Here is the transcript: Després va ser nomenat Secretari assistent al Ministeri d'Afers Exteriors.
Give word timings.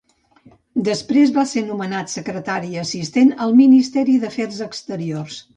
Després 0.87 1.33
va 1.35 1.43
ser 1.51 1.63
nomenat 1.67 2.13
Secretari 2.15 2.81
assistent 2.85 3.31
al 3.47 3.55
Ministeri 3.63 4.21
d'Afers 4.25 4.63
Exteriors. 4.71 5.43